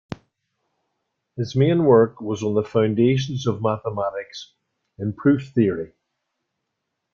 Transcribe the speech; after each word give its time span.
His 1.35 1.55
main 1.55 1.85
work 1.85 2.19
was 2.21 2.41
on 2.41 2.55
the 2.55 2.63
foundations 2.63 3.45
of 3.45 3.61
mathematics, 3.61 4.55
in 4.97 5.13
proof 5.13 5.51
theory. 5.53 5.93